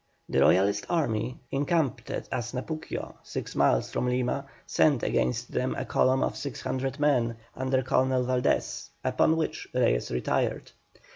[0.27, 6.23] The Royalist army, encamped at Asnapuquio, six miles from Lima, sent against them a column
[6.23, 10.71] of 600 men, under Colonel Valdés, upon which Reyes retired.